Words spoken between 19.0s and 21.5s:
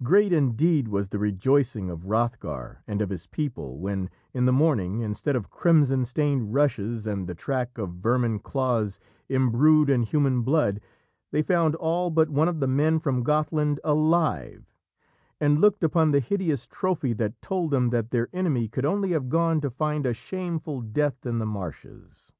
have gone to find a shameful death in the